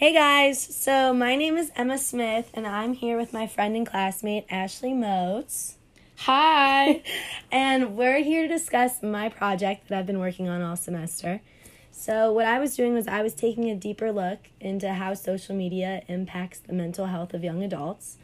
[0.00, 3.86] Hey guys, so my name is Emma Smith, and I'm here with my friend and
[3.86, 5.76] classmate Ashley Moats.
[6.20, 7.02] Hi.
[7.52, 11.42] and we're here to discuss my project that I've been working on all semester.
[11.90, 15.54] So, what I was doing was I was taking a deeper look into how social
[15.54, 18.16] media impacts the mental health of young adults.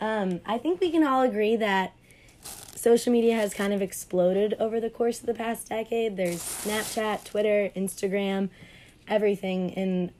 [0.00, 1.92] Um, I think we can all agree that
[2.74, 6.16] social media has kind of exploded over the course of the past decade.
[6.16, 8.48] There's Snapchat, Twitter, Instagram,
[9.06, 10.10] everything, and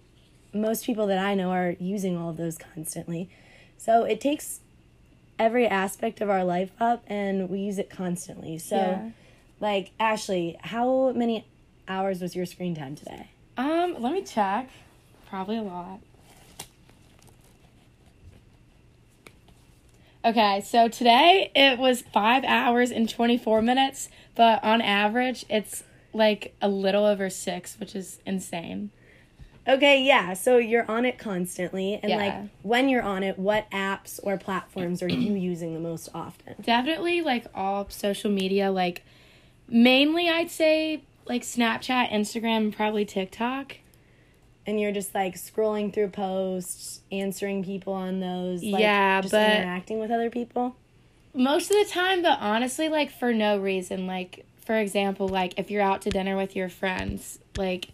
[0.53, 3.29] most people that I know are using all of those constantly.
[3.77, 4.61] So it takes
[5.39, 8.59] every aspect of our life up and we use it constantly.
[8.59, 9.11] So Yeah.
[9.61, 11.47] like Ashley, how many
[11.89, 13.31] hours was your screen time today?
[13.57, 14.69] Um, let me check.
[15.29, 16.01] Probably a lot.
[20.25, 25.83] Okay, so today it was five hours and 24 minutes, but on average it's
[26.13, 28.91] like a little over six, which is insane.
[29.67, 30.35] Okay, yeah.
[30.35, 35.03] So you're on it constantly and like when you're on it, what apps or platforms
[35.03, 36.55] are you using the most often?
[36.63, 39.03] Definitely like all social media, like
[39.69, 43.77] mainly I'd say like Snapchat, Instagram, probably TikTok.
[44.67, 49.51] And you're just like scrolling through posts, answering people on those, like Yeah, just but-
[49.59, 50.77] interacting with other people.
[51.35, 55.71] most of the time but honestly like for no reason like for example like if
[55.71, 57.89] you're out to dinner with your friends like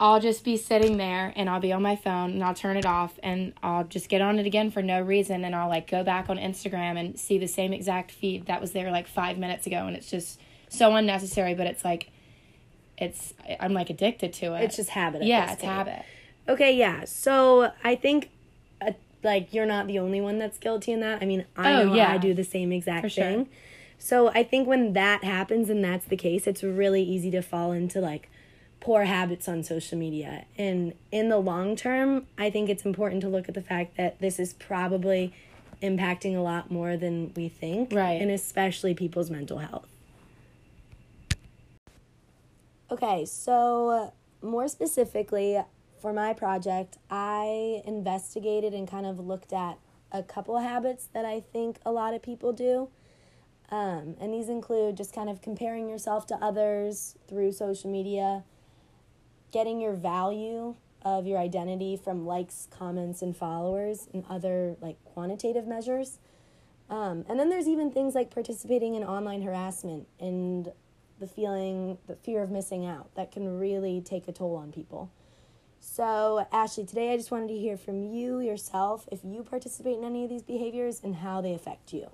[0.00, 2.84] i'll just be sitting there and i'll be on my phone and i'll turn it
[2.86, 6.02] off and i'll just get on it again for no reason and i'll like go
[6.02, 9.66] back on instagram and see the same exact feed that was there like five minutes
[9.66, 12.10] ago and it's just so unnecessary but it's like
[12.98, 15.22] it's i'm like addicted to it It's just habit.
[15.22, 15.72] yeah it's point.
[15.72, 16.02] habit
[16.46, 17.04] Okay, yeah.
[17.06, 18.28] So I think,
[18.86, 18.92] uh,
[19.22, 21.22] like, you're not the only one that's guilty in that.
[21.22, 22.12] I mean, I Oh, know yeah.
[22.12, 23.24] I do the same exact For sure.
[23.24, 23.48] thing.
[23.98, 27.72] So I think when that happens and that's the case, it's really easy to fall
[27.72, 28.28] into like
[28.84, 30.44] poor habits on social media.
[30.58, 34.20] And in the long term, I think it's important to look at the fact that
[34.20, 35.32] this is probably
[35.82, 38.20] impacting a lot more than we think, Right.
[38.20, 39.88] And especially people's mental health.
[42.90, 45.58] Okay, so more specifically,
[46.02, 49.78] for my project, I investigated and kind of looked at
[50.12, 52.90] a couple habits that I think a lot of people do.
[53.70, 58.44] Um, and these include just kind of comparing yourself to others through social media,
[59.54, 65.64] getting your value of your identity from likes, comments, and followers, and other like quantitative
[65.64, 66.18] measures.
[66.90, 70.72] Um, and then there's even things like participating in online harassment and
[71.20, 75.12] the feeling, the fear of missing out that can really take a toll on people.
[75.78, 80.04] So, Ashley, today I just wanted to hear from you yourself if you participate in
[80.04, 82.10] any of these behaviors and how they affect you.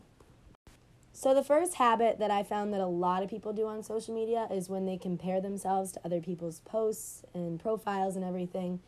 [1.21, 4.15] So, the first habit that I found that a lot of people do on social
[4.15, 8.81] media is when they compare themselves to other people's posts and profiles and everything.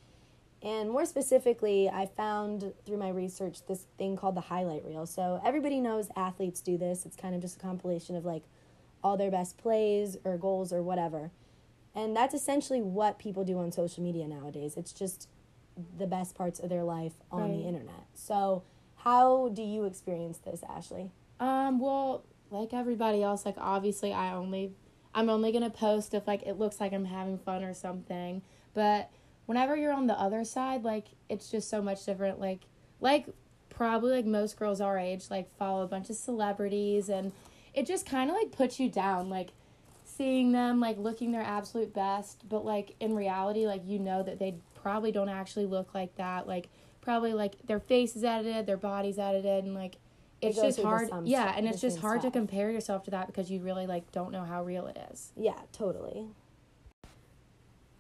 [0.63, 5.05] And more specifically, I found through my research this thing called the highlight reel.
[5.05, 7.05] So, everybody knows athletes do this.
[7.05, 8.45] It's kind of just a compilation of like
[9.05, 11.33] all their best plays or goals or whatever.
[11.95, 14.79] And that's essentially what people do on social media nowadays.
[14.79, 15.29] It's just
[15.99, 18.07] the best parts of their life on the internet.
[18.15, 18.63] So,
[18.97, 21.11] how do you experience this, Ashley?
[21.43, 22.23] Um, well,
[22.53, 24.75] like everybody else, like obviously I only
[25.13, 28.43] I'm only gonna post if like it looks like I'm having fun or something.
[28.75, 29.11] But
[29.47, 32.39] whenever you're on the other side, like it's just so much different.
[32.39, 32.61] Like
[33.01, 33.27] like
[33.71, 37.33] probably like most girls our age, like follow a bunch of celebrities and
[37.75, 39.51] it just kinda like puts you down, like
[40.05, 44.39] seeing them like looking their absolute best, but like in reality, like you know that
[44.39, 46.47] they probably don't actually look like that.
[46.47, 46.69] Like
[47.01, 49.97] probably like their face is edited, their body's edited and like
[50.43, 53.51] it's just hard yeah stuff- and it's just hard to compare yourself to that because
[53.51, 56.27] you really like don't know how real it is Yeah, totally.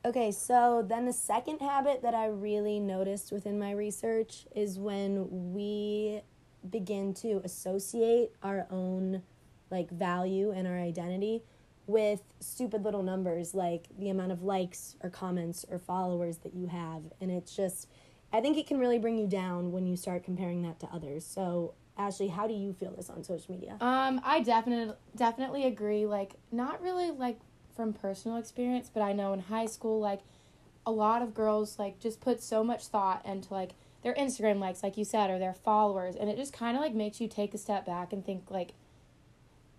[0.05, 5.53] Okay, so then the second habit that I really noticed within my research is when
[5.53, 6.23] we
[6.69, 9.23] begin to associate our own
[9.71, 11.43] like value and our identity
[11.87, 16.67] with stupid little numbers like the amount of likes or comments or followers that you
[16.69, 17.89] have and it's just
[18.33, 21.25] I think it can really bring you down when you start comparing that to others.
[21.27, 21.75] So,
[22.07, 23.77] Ashley, how do you feel this on social media?
[23.81, 27.39] um i definitely definitely agree like not really like
[27.77, 30.21] from personal experience but i know in high school like
[30.85, 33.71] a lot of girls like just put so much thought into like
[34.03, 36.93] their instagram likes like you said or their followers and it just kind of like
[36.95, 38.73] makes you take a step back and think like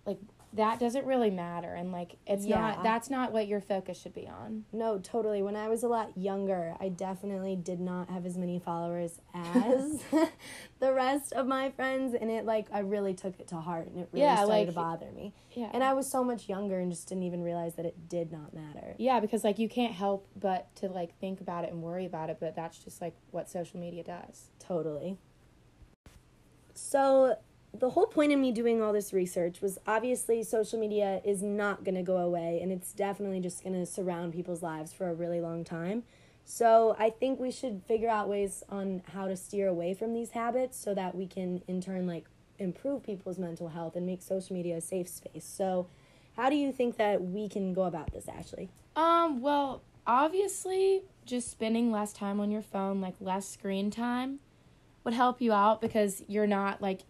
[0.06, 0.18] like
[0.54, 2.60] that doesn't really matter and like it's Yeah.
[2.60, 4.64] not that's not what your focus should be on.
[4.72, 5.42] No, totally.
[5.42, 10.00] When I was a lot younger, I definitely did not have as many followers as
[10.78, 13.98] the rest of my friends, and it like I really took it to heart, and
[13.98, 15.32] it really Yeah, started like- to bother me.
[15.54, 15.70] Yeah.
[15.72, 18.54] And I was so much younger and just didn't even realize that it did not
[18.54, 18.94] matter.
[18.98, 22.30] yeah, because like you can't help but to like think about it and worry about
[22.30, 24.50] it, but that's just like what social media does.
[24.60, 25.18] Totally.
[26.74, 27.36] So,
[27.78, 31.84] the whole point of me doing all this research was obviously social media is not
[31.84, 35.14] going to go away and it's definitely just going to surround people's lives for a
[35.14, 36.04] really long time.
[36.46, 40.32] So, I think we should figure out ways on how to steer away from these
[40.32, 42.26] habits so that we can in turn like
[42.58, 45.44] improve people's mental health and make social media a safe space.
[45.44, 45.86] So,
[46.36, 48.68] how do you think that we can go about this, Ashley?
[48.96, 54.40] Um, well, obviously, just spending less time on your phone, like less screen time,
[55.04, 57.00] would help you out because you're not like,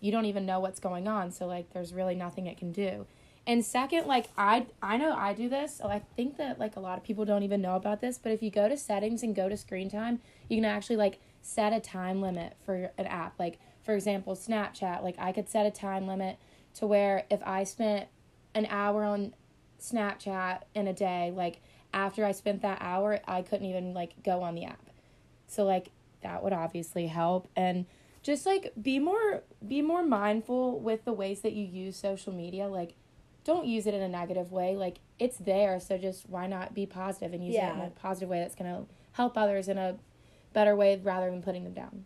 [0.00, 1.30] you don't even know what's going on.
[1.30, 3.06] So, like, there's really nothing it can do.
[3.46, 5.76] And second, like, I, I know I do this.
[5.76, 8.18] So I think that, like, a lot of people don't even know about this.
[8.18, 11.20] But if you go to settings and go to screen time, you can actually, like,
[11.42, 13.38] set a time limit for an app.
[13.38, 15.02] Like, for example, Snapchat.
[15.02, 16.38] Like, I could set a time limit
[16.76, 18.08] to where if I spent
[18.54, 19.34] an hour on
[19.80, 21.60] Snapchat in a day, like
[21.92, 24.90] after I spent that hour, I couldn't even like go on the app.
[25.46, 25.90] So like
[26.22, 27.86] that would obviously help and
[28.26, 32.66] just like be more be more mindful with the ways that you use social media.
[32.66, 32.96] Like
[33.44, 34.74] don't use it in a negative way.
[34.74, 38.28] Like it's there, so just why not be positive and use it in a positive
[38.28, 39.96] way that's going to help others in a
[40.52, 42.04] better way rather than putting them down.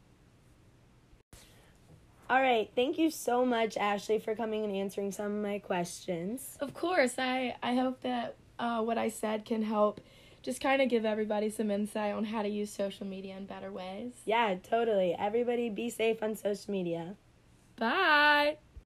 [2.28, 6.58] All right, thank you so much, Ashley, for coming and answering some of my questions.
[6.61, 10.02] Of course, I I hope that uh, what I said can help
[10.42, 13.70] just kind of give everybody some insight on how to use social media in better
[13.70, 14.12] ways.
[14.25, 15.14] Yeah, totally.
[15.19, 17.16] Everybody be safe on social media.
[17.76, 18.56] Bye.